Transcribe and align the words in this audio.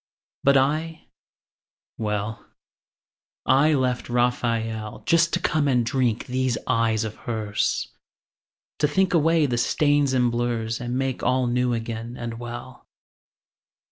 But 0.43 0.57
I, 0.57 1.09
well, 1.99 2.43
I 3.45 3.75
left 3.75 4.09
Raphael 4.09 5.03
Just 5.05 5.31
to 5.33 5.39
come 5.39 5.83
drink 5.83 6.25
these 6.25 6.57
eyes 6.65 7.03
of 7.03 7.17
hers, 7.29 7.87
To 8.79 8.87
think 8.87 9.13
away 9.13 9.45
the 9.45 9.59
stains 9.59 10.13
and 10.13 10.31
blurs 10.31 10.81
And 10.81 10.97
make 10.97 11.21
all 11.21 11.45
new 11.45 11.73
again 11.73 12.17
and 12.17 12.39
well. 12.39 12.87